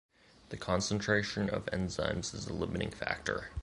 [0.49, 3.51] The concentration of enzymes is a limiting factor.